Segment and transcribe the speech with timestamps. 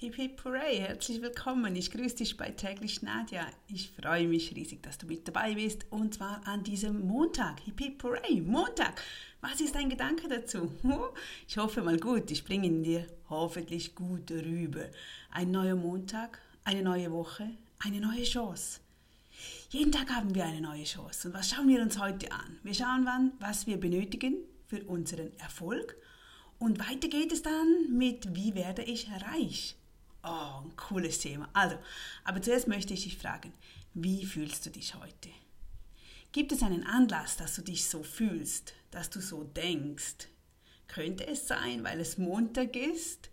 [0.00, 1.74] Hip hip hooray, herzlich willkommen.
[1.74, 3.44] Ich grüße dich bei täglich Nadja.
[3.66, 7.58] Ich freue mich riesig, dass du mit dabei bist und zwar an diesem Montag.
[7.64, 9.02] Hip hip hooray, Montag.
[9.40, 10.72] Was ist dein Gedanke dazu?
[11.48, 14.84] Ich hoffe mal gut, ich bringe ihn dir hoffentlich gut rüber.
[15.32, 18.78] Ein neuer Montag, eine neue Woche, eine neue Chance.
[19.70, 21.26] Jeden Tag haben wir eine neue Chance.
[21.26, 22.60] Und was schauen wir uns heute an?
[22.62, 24.36] Wir schauen an, was wir benötigen
[24.68, 25.96] für unseren Erfolg.
[26.60, 29.74] Und weiter geht es dann mit, wie werde ich reich?
[30.22, 31.48] Oh, ein cooles Thema.
[31.52, 31.76] Also,
[32.24, 33.52] aber zuerst möchte ich dich fragen,
[33.94, 35.30] wie fühlst du dich heute?
[36.32, 40.28] Gibt es einen Anlass, dass du dich so fühlst, dass du so denkst?
[40.86, 43.30] Könnte es sein, weil es Montag ist?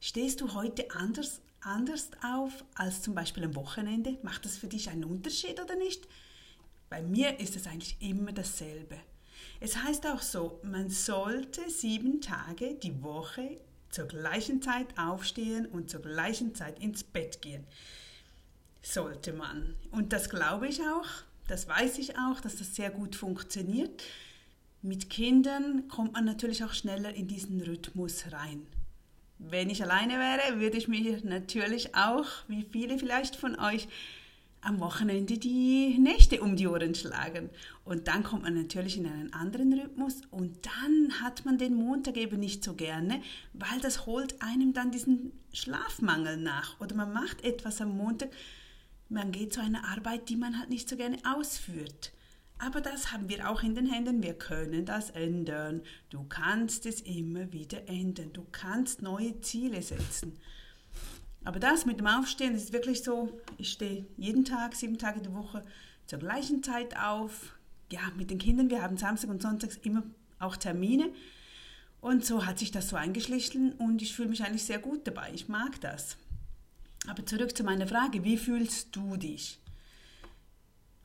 [0.00, 4.18] Stehst du heute anders, anders auf als zum Beispiel am Wochenende?
[4.22, 6.06] Macht das für dich einen Unterschied oder nicht?
[6.88, 8.98] Bei mir ist es eigentlich immer dasselbe.
[9.60, 15.90] Es heißt auch so, man sollte sieben Tage die Woche zur gleichen Zeit aufstehen und
[15.90, 17.64] zur gleichen Zeit ins Bett gehen.
[18.82, 19.76] Sollte man.
[19.90, 21.06] Und das glaube ich auch,
[21.48, 24.02] das weiß ich auch, dass das sehr gut funktioniert.
[24.82, 28.66] Mit Kindern kommt man natürlich auch schneller in diesen Rhythmus rein.
[29.38, 33.88] Wenn ich alleine wäre, würde ich mir natürlich auch, wie viele vielleicht von euch,
[34.62, 37.50] am Wochenende die Nächte um die Ohren schlagen.
[37.84, 42.16] Und dann kommt man natürlich in einen anderen Rhythmus und dann hat man den Montag
[42.16, 43.22] eben nicht so gerne,
[43.52, 46.78] weil das holt einem dann diesen Schlafmangel nach.
[46.80, 48.30] Oder man macht etwas am Montag,
[49.08, 52.12] man geht zu einer Arbeit, die man halt nicht so gerne ausführt.
[52.58, 54.22] Aber das haben wir auch in den Händen.
[54.22, 55.80] Wir können das ändern.
[56.10, 58.34] Du kannst es immer wieder ändern.
[58.34, 60.38] Du kannst neue Ziele setzen.
[61.44, 65.32] Aber das mit dem Aufstehen ist wirklich so, ich stehe jeden Tag, sieben Tage die
[65.32, 65.64] Woche
[66.06, 67.56] zur gleichen Zeit auf.
[67.90, 70.02] Ja, mit den Kindern, wir haben Samstag und Sonntags immer
[70.38, 71.12] auch Termine.
[72.00, 75.30] Und so hat sich das so eingeschlichen und ich fühle mich eigentlich sehr gut dabei.
[75.34, 76.16] Ich mag das.
[77.08, 79.58] Aber zurück zu meiner Frage, wie fühlst du dich?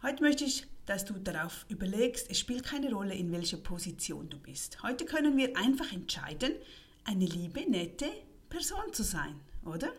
[0.02, 4.38] Heute möchte ich, dass du darauf überlegst, es spielt keine Rolle, in welcher Position du
[4.38, 4.84] bist.
[4.84, 6.52] Heute können wir einfach entscheiden,
[7.06, 8.10] eine liebe, nette
[8.50, 9.92] Person zu sein, oder?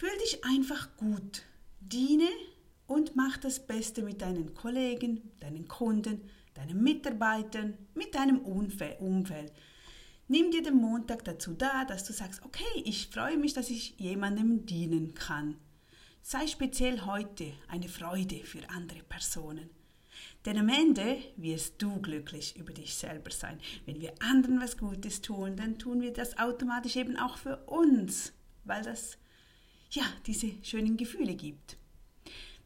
[0.00, 1.42] Fühl dich einfach gut,
[1.80, 2.30] diene
[2.86, 6.22] und mach das Beste mit deinen Kollegen, deinen Kunden,
[6.54, 9.52] deinen Mitarbeitern, mit deinem Umfeld.
[10.26, 13.94] Nimm dir den Montag dazu da, dass du sagst, okay, ich freue mich, dass ich
[13.98, 15.58] jemandem dienen kann.
[16.22, 19.68] Sei speziell heute eine Freude für andere Personen.
[20.46, 23.60] Denn am Ende wirst du glücklich über dich selber sein.
[23.84, 28.32] Wenn wir anderen was Gutes tun, dann tun wir das automatisch eben auch für uns,
[28.64, 29.18] weil das
[29.90, 31.76] ja, diese schönen Gefühle gibt.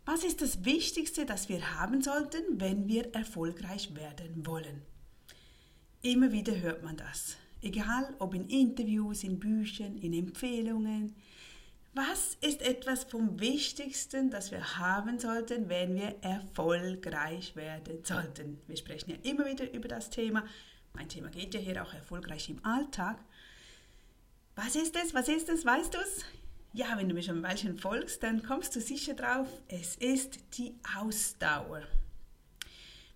[0.05, 4.83] Was ist das Wichtigste, das wir haben sollten, wenn wir erfolgreich werden wollen?
[6.03, 7.37] Immer wieder hört man das.
[7.62, 11.17] Egal ob in Interviews, in Büchern, in Empfehlungen.
[11.95, 18.61] Was ist etwas vom Wichtigsten, das wir haben sollten, wenn wir erfolgreich werden sollten?
[18.67, 20.45] Wir sprechen ja immer wieder über das Thema.
[20.93, 23.19] Mein Thema geht ja hier auch erfolgreich im Alltag.
[24.56, 25.15] Was ist es?
[25.15, 25.65] Was ist es?
[25.65, 26.25] Weißt du es?
[26.77, 30.41] Ja, wenn du mir schon ein Weilchen folgst, dann kommst du sicher drauf, es ist
[30.59, 31.83] die Ausdauer.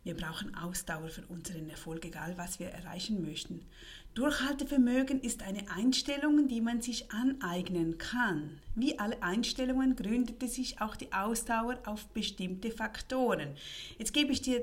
[0.05, 3.67] Wir brauchen Ausdauer für unseren Erfolg, egal was wir erreichen möchten.
[4.15, 8.61] Durchhaltevermögen ist eine Einstellung, die man sich aneignen kann.
[8.77, 13.57] Wie alle Einstellungen gründete sich auch die Ausdauer auf bestimmte Faktoren.
[13.99, 14.63] Jetzt gebe ich dir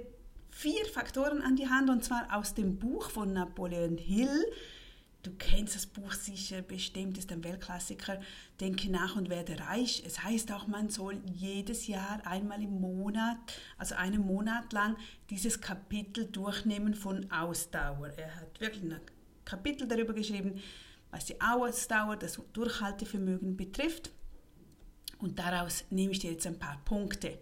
[0.52, 4.46] vier Faktoren an die Hand und zwar aus dem Buch von Napoleon Hill,
[5.26, 8.22] Du kennst das Buch sicher, bestimmt ist ein Weltklassiker.
[8.60, 10.04] Denke nach und werde reich.
[10.06, 13.40] Es heißt auch, man soll jedes Jahr einmal im Monat,
[13.80, 14.96] also einen Monat lang,
[15.32, 18.10] dieses Kapitel durchnehmen von Ausdauer.
[18.10, 19.02] Er hat wirklich ein
[19.46, 20.62] Kapitel darüber geschrieben,
[21.10, 24.12] was die Ausdauer, das Durchhaltevermögen betrifft.
[25.18, 27.40] Und daraus nehme ich dir jetzt ein paar Punkte.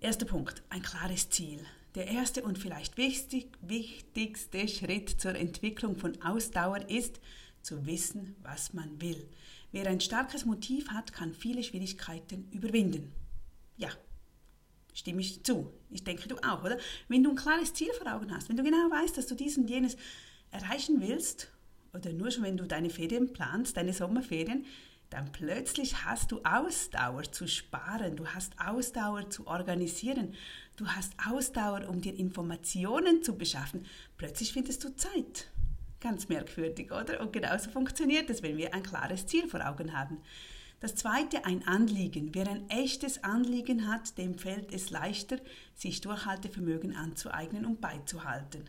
[0.00, 1.62] Erster Punkt, ein klares Ziel.
[1.94, 7.20] Der erste und vielleicht wichtig, wichtigste Schritt zur Entwicklung von Ausdauer ist,
[7.62, 9.28] zu wissen, was man will.
[9.72, 13.12] Wer ein starkes Motiv hat, kann viele Schwierigkeiten überwinden.
[13.76, 13.90] Ja,
[14.94, 15.72] stimme ich zu.
[15.90, 16.78] Ich denke du auch, oder?
[17.08, 19.58] Wenn du ein klares Ziel vor Augen hast, wenn du genau weißt, dass du dies
[19.58, 19.96] und jenes
[20.50, 21.50] erreichen willst,
[21.92, 24.64] oder nur schon wenn du deine Ferien planst, deine Sommerferien,
[25.10, 30.34] dann plötzlich hast du Ausdauer zu sparen, du hast Ausdauer zu organisieren,
[30.76, 33.86] du hast Ausdauer, um dir Informationen zu beschaffen.
[34.16, 35.50] Plötzlich findest du Zeit.
[35.98, 37.20] Ganz merkwürdig, oder?
[37.20, 40.18] Und genauso funktioniert es, wenn wir ein klares Ziel vor Augen haben.
[40.78, 42.34] Das zweite, ein Anliegen.
[42.34, 45.38] Wer ein echtes Anliegen hat, dem fällt es leichter,
[45.74, 48.64] sich Durchhaltevermögen anzueignen und beizuhalten.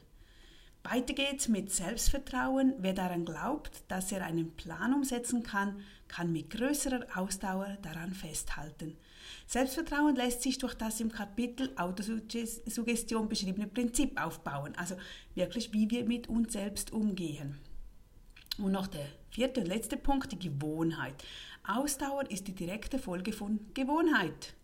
[0.84, 2.74] Weiter geht's mit Selbstvertrauen.
[2.80, 8.98] Wer daran glaubt, dass er einen Plan umsetzen kann, kann mit größerer Ausdauer daran festhalten.
[9.46, 14.96] Selbstvertrauen lässt sich durch das im Kapitel Autosuggestion beschriebene Prinzip aufbauen, also
[15.36, 17.60] wirklich, wie wir mit uns selbst umgehen.
[18.58, 21.24] Und noch der vierte und letzte Punkt, die Gewohnheit.
[21.64, 24.56] Ausdauer ist die direkte Folge von Gewohnheit.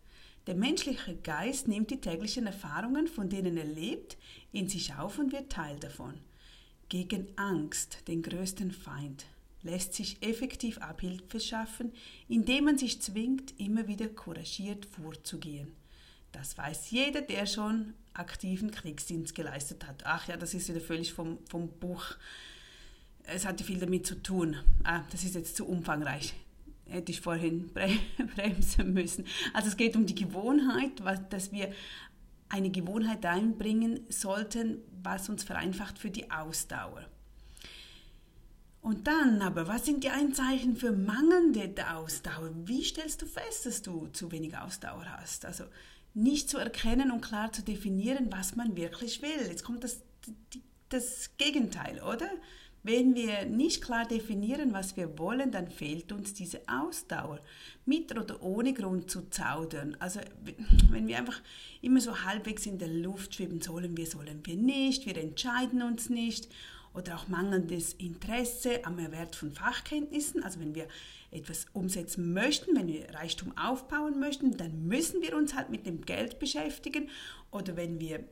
[0.48, 4.18] Der menschliche Geist nimmt die täglichen Erfahrungen, von denen er lebt,
[4.54, 6.14] in sich auf und wird Teil davon.
[6.88, 9.26] Gegen Angst, den größten Feind,
[9.62, 11.92] lässt sich effektiv Abhilfe schaffen,
[12.30, 15.76] indem man sich zwingt, immer wieder couragiert vorzugehen.
[16.32, 20.06] Das weiß jeder, der schon aktiven Kriegsdienst geleistet hat.
[20.06, 22.16] Ach ja, das ist wieder völlig vom, vom Buch.
[23.24, 24.56] Es hatte viel damit zu tun.
[24.86, 26.34] Ah, das ist jetzt zu umfangreich
[26.90, 27.72] hätte ich vorhin
[28.36, 29.26] bremsen müssen.
[29.54, 30.92] Also es geht um die Gewohnheit,
[31.30, 31.72] dass wir
[32.50, 37.06] eine Gewohnheit einbringen sollten, was uns vereinfacht für die Ausdauer.
[38.82, 42.52] Und dann aber, was sind die Einzeichen für mangelnde Ausdauer?
[42.66, 45.46] Wie stellst du fest, dass du zu wenig Ausdauer hast?
[45.46, 45.66] Also
[46.14, 49.48] nicht zu erkennen und klar zu definieren, was man wirklich will.
[49.48, 50.02] Jetzt kommt das,
[50.90, 52.30] das Gegenteil, oder?
[52.88, 57.42] Wenn wir nicht klar definieren, was wir wollen, dann fehlt uns diese Ausdauer,
[57.86, 59.98] mit oder ohne Grund zu zaudern.
[60.00, 60.22] Also
[60.90, 61.42] wenn wir einfach
[61.82, 66.10] immer so halbwegs in der Luft schweben, sollen wir, sollen wir nicht, wir entscheiden uns
[66.10, 66.48] nicht
[66.94, 70.42] oder auch mangelndes Interesse am Erwerb von Fachkenntnissen.
[70.42, 70.88] Also wenn wir
[71.30, 76.06] etwas umsetzen möchten, wenn wir Reichtum aufbauen möchten, dann müssen wir uns halt mit dem
[76.06, 77.10] Geld beschäftigen.
[77.52, 78.24] Oder wenn wir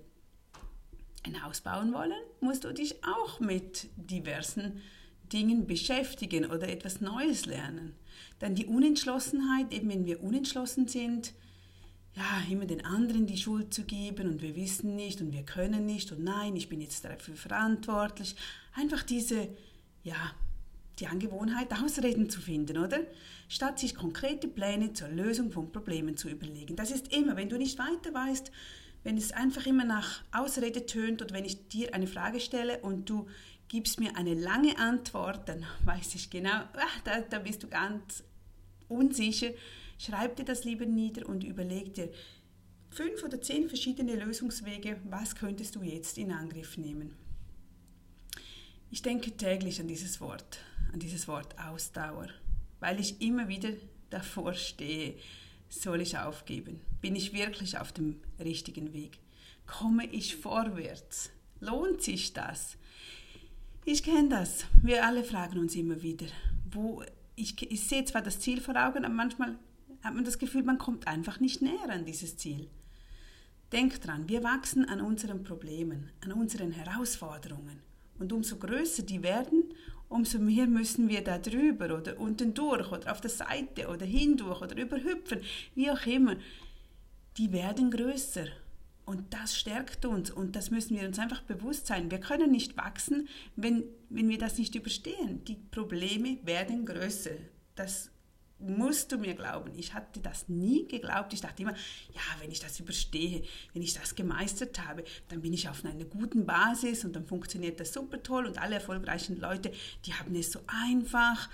[1.26, 4.82] ein Haus bauen wollen, musst du dich auch mit diversen
[5.32, 7.96] Dingen beschäftigen oder etwas Neues lernen.
[8.40, 11.34] Dann die Unentschlossenheit, eben wenn wir unentschlossen sind,
[12.16, 15.86] ja, immer den anderen die Schuld zu geben und wir wissen nicht und wir können
[15.86, 18.36] nicht und nein, ich bin jetzt dafür verantwortlich.
[18.74, 19.50] Einfach diese,
[20.04, 20.16] ja,
[21.00, 23.00] die Angewohnheit, Ausreden zu finden, oder?
[23.50, 26.78] Statt sich konkrete Pläne zur Lösung von Problemen zu überlegen.
[26.78, 28.50] Das ist immer, wenn du nicht weiter weißt,
[29.06, 33.08] wenn es einfach immer nach Ausrede tönt oder wenn ich dir eine Frage stelle und
[33.08, 33.28] du
[33.68, 38.24] gibst mir eine lange Antwort, dann weiß ich genau, ach, da, da bist du ganz
[38.88, 39.52] unsicher.
[40.00, 42.10] Schreib dir das lieber nieder und überleg dir
[42.90, 47.16] fünf oder zehn verschiedene Lösungswege, was könntest du jetzt in Angriff nehmen.
[48.90, 50.58] Ich denke täglich an dieses Wort,
[50.92, 52.30] an dieses Wort Ausdauer,
[52.80, 53.70] weil ich immer wieder
[54.10, 55.14] davor stehe,
[55.82, 56.82] soll ich aufgeben?
[57.02, 59.20] Bin ich wirklich auf dem richtigen Weg?
[59.66, 61.32] Komme ich vorwärts?
[61.60, 62.78] Lohnt sich das?
[63.86, 64.66] Ich kenne das.
[64.82, 66.28] Wir alle fragen uns immer wieder,
[66.72, 67.04] wo
[67.36, 69.58] ich, ich sehe zwar das Ziel vor Augen, aber manchmal
[70.04, 72.70] hat man das Gefühl, man kommt einfach nicht näher an dieses Ziel.
[73.72, 77.82] Denk dran, wir wachsen an unseren Problemen, an unseren Herausforderungen.
[78.18, 79.64] Und umso größer die werden,
[80.10, 84.62] umso mehr müssen wir da drüber oder unten durch oder auf der Seite oder hindurch
[84.62, 85.42] oder überhüpfen,
[85.74, 86.36] wie auch immer.
[87.38, 88.48] Die werden größer.
[89.06, 92.10] Und das stärkt uns und das müssen wir uns einfach bewusst sein.
[92.10, 95.44] Wir können nicht wachsen, wenn, wenn wir das nicht überstehen.
[95.46, 97.36] Die Probleme werden größer.
[97.76, 98.10] Das
[98.60, 99.72] musst du mir glauben.
[99.76, 101.34] Ich hatte das nie geglaubt.
[101.34, 103.44] Ich dachte immer, ja, wenn ich das überstehe,
[103.74, 107.80] wenn ich das gemeistert habe, dann bin ich auf einer guten Basis und dann funktioniert
[107.80, 109.72] das super toll und alle erfolgreichen Leute,
[110.06, 111.50] die haben es so einfach,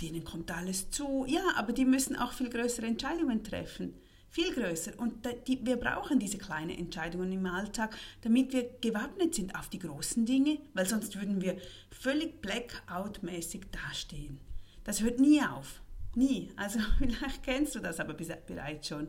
[0.00, 1.26] denen kommt alles zu.
[1.28, 3.94] Ja, aber die müssen auch viel größere Entscheidungen treffen.
[4.30, 4.92] Viel größer.
[4.96, 9.80] Und die, wir brauchen diese kleinen Entscheidungen im Alltag, damit wir gewappnet sind auf die
[9.80, 11.58] großen Dinge, weil sonst würden wir
[11.90, 14.38] völlig blackout-mäßig dastehen.
[14.84, 15.82] Das hört nie auf.
[16.14, 16.50] Nie.
[16.56, 19.08] Also vielleicht kennst du das aber bereits schon.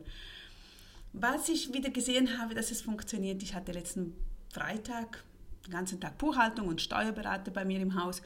[1.12, 4.14] Was ich wieder gesehen habe, dass es funktioniert, ich hatte letzten
[4.50, 5.22] Freitag
[5.66, 8.22] den ganzen Tag Buchhaltung und Steuerberater bei mir im Haus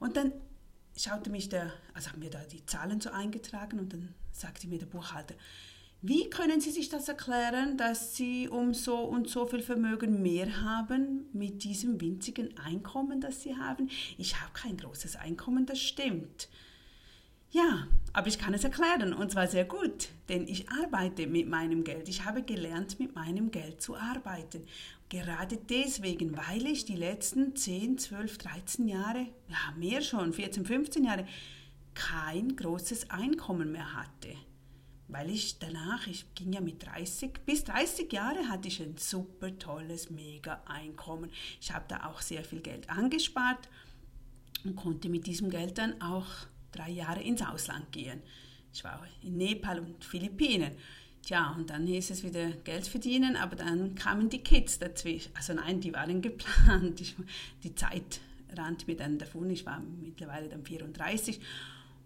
[0.00, 0.32] und dann
[0.96, 4.78] schaute mich der, also haben wir da die Zahlen so eingetragen und dann sagte mir
[4.78, 5.34] der Buchhalter,
[6.02, 10.60] wie können Sie sich das erklären, dass Sie um so und so viel Vermögen mehr
[10.60, 13.88] haben mit diesem winzigen Einkommen, das Sie haben?
[14.18, 16.48] Ich habe kein großes Einkommen, das stimmt.
[17.54, 21.84] Ja, aber ich kann es erklären und zwar sehr gut, denn ich arbeite mit meinem
[21.84, 22.08] Geld.
[22.08, 24.66] Ich habe gelernt, mit meinem Geld zu arbeiten.
[25.08, 31.04] Gerade deswegen, weil ich die letzten 10, 12, 13 Jahre, ja mehr schon, 14, 15
[31.04, 31.28] Jahre,
[31.94, 34.34] kein großes Einkommen mehr hatte.
[35.06, 39.56] Weil ich danach, ich ging ja mit 30, bis 30 Jahre hatte ich ein super
[39.60, 41.30] tolles, mega Einkommen.
[41.60, 43.68] Ich habe da auch sehr viel Geld angespart
[44.64, 48.22] und konnte mit diesem Geld dann auch drei Jahre ins Ausland gehen.
[48.72, 50.72] Ich war in Nepal und Philippinen.
[51.22, 55.30] Tja, und dann hieß es wieder Geld verdienen, aber dann kamen die Kids dazwischen.
[55.34, 57.00] Also nein, die waren geplant.
[57.00, 57.14] Ich,
[57.62, 58.20] die Zeit
[58.56, 59.48] rannte mir dann davon.
[59.50, 61.40] Ich war mittlerweile dann 34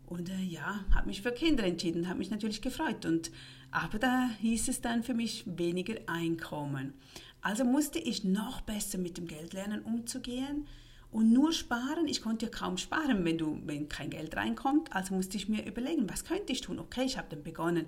[0.06, 3.04] und äh, ja, habe mich für Kinder entschieden, habe mich natürlich gefreut.
[3.04, 3.30] Und,
[3.70, 6.94] aber da hieß es dann für mich weniger Einkommen.
[7.40, 10.66] Also musste ich noch besser mit dem Geld lernen umzugehen
[11.10, 12.06] und nur sparen.
[12.06, 14.94] Ich konnte ja kaum sparen, wenn, du, wenn kein Geld reinkommt.
[14.94, 16.78] Also musste ich mir überlegen, was könnte ich tun?
[16.78, 17.86] Okay, ich habe dann begonnen,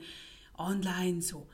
[0.57, 1.47] online so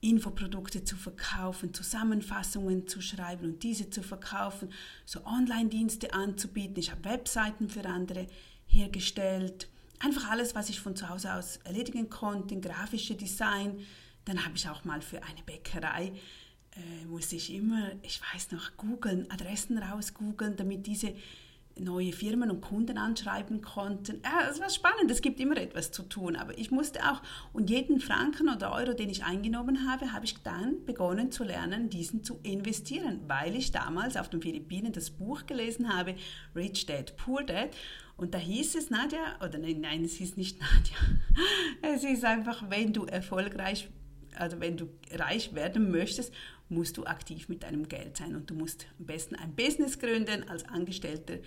[0.00, 4.72] Infoprodukte zu verkaufen, Zusammenfassungen zu schreiben und diese zu verkaufen,
[5.04, 6.78] so Online-Dienste anzubieten.
[6.78, 8.26] Ich habe Webseiten für andere
[8.66, 9.68] hergestellt.
[9.98, 13.80] Einfach alles, was ich von zu Hause aus erledigen konnte, grafische Design.
[14.24, 16.12] Dann habe ich auch mal für eine Bäckerei
[16.76, 21.14] äh, musste ich immer, ich weiß noch, googeln, Adressen rausgoogeln, damit diese
[21.78, 24.20] neue Firmen und Kunden anschreiben konnten.
[24.24, 27.22] Ja, es war spannend, es gibt immer etwas zu tun, aber ich musste auch,
[27.52, 31.88] und jeden Franken oder Euro, den ich eingenommen habe, habe ich dann begonnen zu lernen,
[31.88, 36.16] diesen zu investieren, weil ich damals auf den Philippinen das Buch gelesen habe,
[36.54, 37.70] Rich Dad, Poor Dad,
[38.16, 42.68] und da hieß es, Nadja, oder nein, nein, es hieß nicht Nadja, es ist einfach,
[42.68, 43.88] wenn du erfolgreich,
[44.36, 46.32] also wenn du reich werden möchtest,
[46.70, 50.48] musst du aktiv mit deinem Geld sein und du musst am besten ein Business gründen.
[50.48, 51.38] Als Angestellter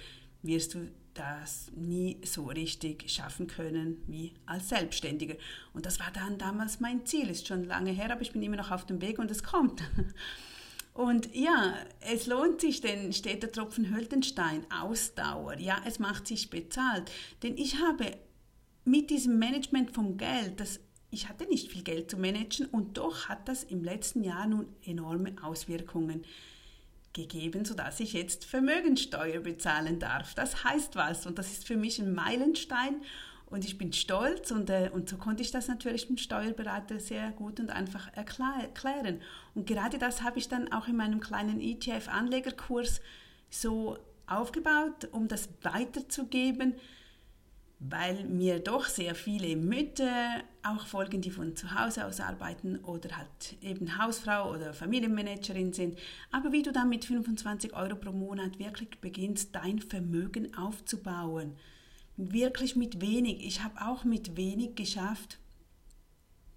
[0.42, 5.36] wirst du das nie so richtig schaffen können wie als Selbstständiger.
[5.74, 7.30] Und das war dann damals mein Ziel.
[7.30, 9.82] Ist schon lange her, aber ich bin immer noch auf dem Weg und es kommt.
[10.94, 13.88] Und ja, es lohnt sich, denn steht der Tropfen
[14.22, 14.64] Stein.
[14.72, 17.12] Ausdauer, ja, es macht sich bezahlt.
[17.42, 18.16] Denn ich habe
[18.86, 20.80] mit diesem Management vom Geld, das
[21.14, 24.68] ich hatte nicht viel Geld zu managen und doch hat das im letzten Jahr nun
[24.84, 26.24] enorme Auswirkungen
[27.14, 30.34] gegeben, sodass ich jetzt Vermögensteuer bezahlen darf.
[30.34, 33.02] Das heißt was und das ist für mich ein Meilenstein
[33.46, 37.32] und ich bin stolz und, äh, und so konnte ich das natürlich dem Steuerberater sehr
[37.32, 39.22] gut und einfach erklären.
[39.54, 43.00] Und gerade das habe ich dann auch in meinem kleinen ETF-Anlegerkurs
[43.52, 46.74] so aufgebaut, um das weiterzugeben
[47.90, 53.18] weil mir doch sehr viele Mütter auch folgen, die von zu Hause aus arbeiten oder
[53.18, 55.98] halt eben Hausfrau oder Familienmanagerin sind.
[56.32, 61.54] Aber wie du dann mit 25 Euro pro Monat wirklich beginnst, dein Vermögen aufzubauen.
[62.16, 63.46] Wirklich mit wenig.
[63.46, 65.40] Ich habe auch mit wenig geschafft,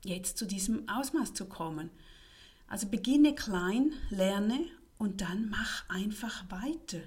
[0.05, 1.91] jetzt zu diesem Ausmaß zu kommen.
[2.69, 4.59] Also beginne klein, lerne
[4.99, 7.01] und dann mach einfach weiter.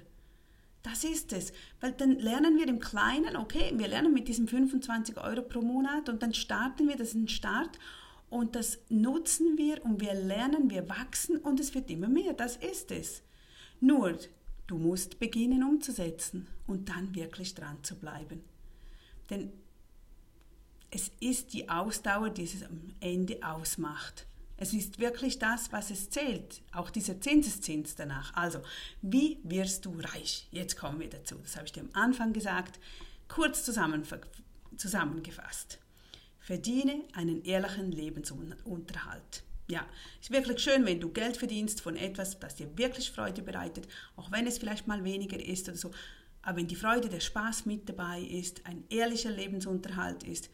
[0.82, 1.52] Das ist es.
[1.80, 6.08] Weil dann lernen wir im Kleinen, okay, wir lernen mit diesen 25 Euro pro Monat
[6.08, 7.78] und dann starten wir, das ist ein Start
[8.30, 12.32] und das nutzen wir und wir lernen, wir wachsen und es wird immer mehr.
[12.32, 13.22] Das ist es.
[13.80, 14.18] Nur,
[14.66, 18.42] du musst beginnen umzusetzen und dann wirklich dran zu bleiben.
[19.28, 19.52] Denn
[20.90, 24.26] es ist die Ausdauer, die es am Ende ausmacht.
[24.62, 26.60] Es ist wirklich das, was es zählt.
[26.72, 28.36] Auch dieser Zinseszins danach.
[28.36, 28.60] Also,
[29.00, 30.48] wie wirst du reich?
[30.50, 31.36] Jetzt kommen wir dazu.
[31.42, 32.78] Das habe ich dir am Anfang gesagt.
[33.26, 35.78] Kurz zusammengefasst.
[36.40, 39.44] Verdiene einen ehrlichen Lebensunterhalt.
[39.66, 39.86] Ja,
[40.20, 44.30] ist wirklich schön, wenn du Geld verdienst von etwas, das dir wirklich Freude bereitet, auch
[44.30, 45.90] wenn es vielleicht mal weniger ist oder so.
[46.42, 50.50] Aber wenn die Freude, der Spaß mit dabei ist, ein ehrlicher Lebensunterhalt ist,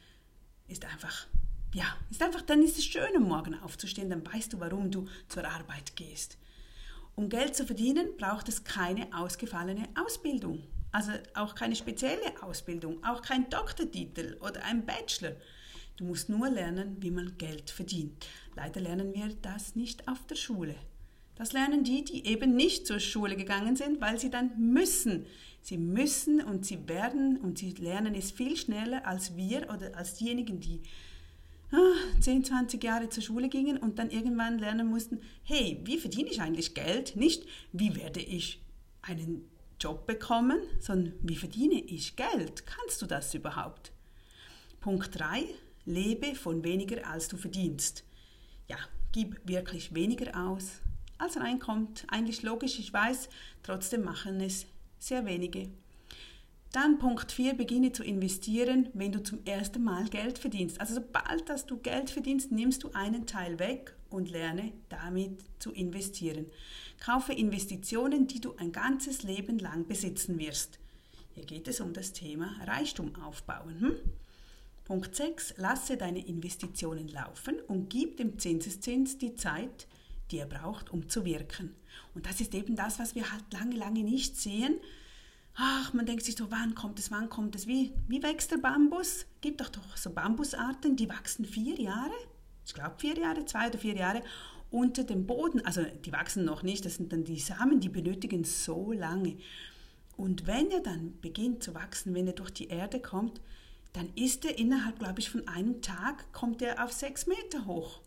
[0.68, 1.26] ist einfach
[1.76, 5.06] ja, ist einfach, dann ist es schön, am Morgen aufzustehen, dann weißt du, warum du
[5.28, 6.38] zur Arbeit gehst.
[7.14, 10.62] Um Geld zu verdienen, braucht es keine ausgefallene Ausbildung.
[10.90, 15.36] Also auch keine spezielle Ausbildung, auch kein Doktortitel oder ein Bachelor.
[15.98, 18.26] Du musst nur lernen, wie man Geld verdient.
[18.54, 20.76] Leider lernen wir das nicht auf der Schule.
[21.34, 25.26] Das lernen die, die eben nicht zur Schule gegangen sind, weil sie dann müssen.
[25.60, 30.14] Sie müssen und sie werden und sie lernen es viel schneller als wir oder als
[30.14, 30.80] diejenigen, die
[32.20, 36.40] 10, 20 Jahre zur Schule gingen und dann irgendwann lernen mussten, hey, wie verdiene ich
[36.40, 37.16] eigentlich Geld?
[37.16, 38.62] Nicht, wie werde ich
[39.02, 39.48] einen
[39.80, 42.66] Job bekommen, sondern wie verdiene ich Geld?
[42.66, 43.92] Kannst du das überhaupt?
[44.80, 45.44] Punkt 3,
[45.84, 48.04] lebe von weniger als du verdienst.
[48.68, 48.78] Ja,
[49.12, 50.80] gib wirklich weniger aus,
[51.18, 52.04] als reinkommt.
[52.08, 53.28] Eigentlich logisch, ich weiß,
[53.62, 54.66] trotzdem machen es
[54.98, 55.68] sehr wenige.
[56.72, 60.80] Dann Punkt 4, beginne zu investieren, wenn du zum ersten Mal Geld verdienst.
[60.80, 65.72] Also sobald dass du Geld verdienst, nimmst du einen Teil weg und lerne damit zu
[65.72, 66.46] investieren.
[67.00, 70.78] Kaufe Investitionen, die du ein ganzes Leben lang besitzen wirst.
[71.34, 73.80] Hier geht es um das Thema Reichtum aufbauen.
[73.80, 73.96] Hm?
[74.84, 75.54] Punkt 6.
[75.56, 79.86] Lasse deine Investitionen laufen und gib dem Zinseszins die Zeit,
[80.30, 81.74] die er braucht, um zu wirken.
[82.14, 84.76] Und das ist eben das, was wir halt lange, lange nicht sehen
[85.56, 88.58] ach, man denkt sich so, wann kommt es, wann kommt es, wie, wie wächst der
[88.58, 89.26] Bambus?
[89.40, 92.14] Gibt doch doch so Bambusarten, die wachsen vier Jahre.
[92.64, 94.22] ich glaube vier Jahre, zwei oder vier Jahre,
[94.70, 95.64] unter dem Boden.
[95.64, 99.38] Also die wachsen noch nicht, das sind dann die Samen, die benötigen so lange.
[100.16, 103.40] Und wenn er dann beginnt zu wachsen, wenn er durch die Erde kommt,
[103.92, 108.00] dann ist er innerhalb, glaube ich, von einem Tag, kommt er auf sechs Meter hoch.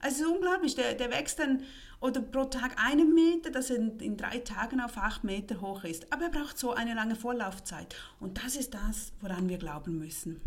[0.00, 1.62] Also unglaublich, der, der wächst dann
[2.00, 5.82] oder pro Tag einen Meter, dass er in, in drei Tagen auf acht Meter hoch
[5.84, 6.12] ist.
[6.12, 7.96] Aber er braucht so eine lange Vorlaufzeit.
[8.20, 10.40] Und das ist das, woran wir glauben müssen.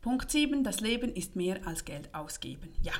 [0.00, 0.64] Punkt 7.
[0.64, 2.70] Das Leben ist mehr als Geld ausgeben.
[2.82, 2.92] Ja,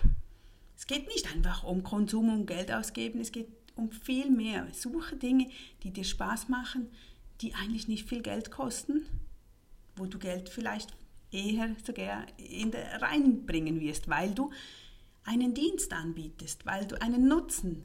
[0.76, 4.66] es geht nicht einfach um Konsum und Geld ausgeben, es geht um viel mehr.
[4.72, 5.48] Suche Dinge,
[5.82, 6.90] die dir Spaß machen,
[7.40, 9.06] die eigentlich nicht viel Geld kosten,
[9.96, 10.94] wo du Geld vielleicht
[11.30, 14.50] eher sogar in der reinbringen wirst, weil du
[15.24, 17.84] einen Dienst anbietest, weil du einen Nutzen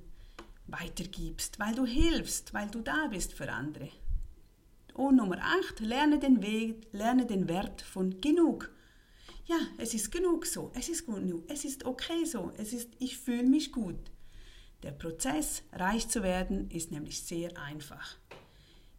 [0.67, 3.89] weitergibst, weil du hilfst, weil du da bist für andere.
[4.93, 8.71] Und Nummer 8, lerne den Weg, lerne den Wert von genug.
[9.45, 13.17] Ja, es ist genug so, es ist genug, es ist okay so, es ist, ich
[13.17, 14.11] fühle mich gut.
[14.83, 18.17] Der Prozess, reich zu werden, ist nämlich sehr einfach.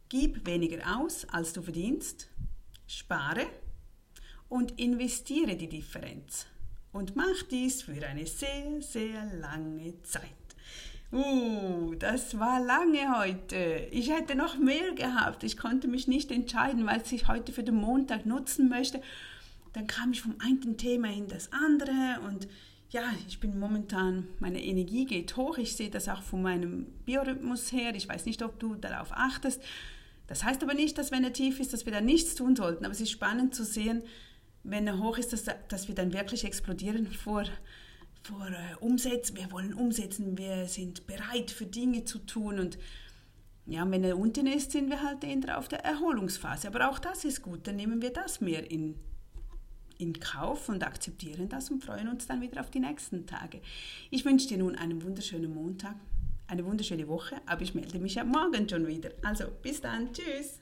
[0.09, 2.29] Gib weniger aus, als du verdienst,
[2.87, 3.47] spare
[4.49, 6.47] und investiere die Differenz
[6.93, 10.23] und mach dies für eine sehr, sehr lange Zeit.
[11.11, 13.89] Uh, das war lange heute.
[13.91, 15.43] Ich hätte noch mehr gehabt.
[15.43, 19.01] Ich konnte mich nicht entscheiden, weil ich heute für den Montag nutzen möchte.
[19.73, 22.47] Dann kam ich vom einen Thema in das andere und
[22.91, 25.59] ja, ich bin momentan, meine Energie geht hoch.
[25.59, 27.95] Ich sehe das auch von meinem Biorhythmus her.
[27.95, 29.63] Ich weiß nicht, ob du darauf achtest.
[30.27, 32.85] Das heißt aber nicht, dass wenn er tief ist, dass wir da nichts tun sollten.
[32.85, 34.03] Aber es ist spannend zu sehen,
[34.63, 37.45] wenn er hoch ist, dass, dass wir dann wirklich explodieren vor,
[38.23, 39.37] vor äh, Umsetzen.
[39.37, 42.79] Wir wollen umsetzen, wir sind bereit für Dinge zu tun und
[43.67, 46.69] ja, wenn er unten ist, sind wir halt eher auf der Erholungsphase.
[46.69, 48.95] Aber auch das ist gut, dann nehmen wir das mehr in,
[49.99, 53.61] in Kauf und akzeptieren das und freuen uns dann wieder auf die nächsten Tage.
[54.11, 55.97] Ich wünsche dir nun einen wunderschönen Montag,
[56.47, 59.11] eine wunderschöne Woche, aber ich melde mich ja morgen schon wieder.
[59.23, 60.61] Also bis dann, tschüss.